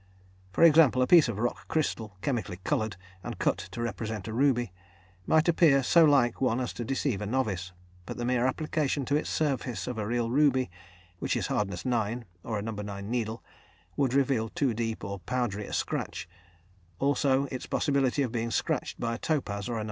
[0.51, 4.73] For example a piece of rock crystal, chemically coloured, and cut to represent a ruby,
[5.27, 7.71] might appear so like one as to deceive a novice,
[8.07, 10.71] but the mere application to its surface of a real ruby,
[11.19, 12.71] which is hardness 9, or a No.
[12.71, 13.43] 9 needle,
[13.95, 16.27] would reveal too deep or powdery a scratch;
[16.97, 19.79] also its possibility of being scratched by a topaz or a No.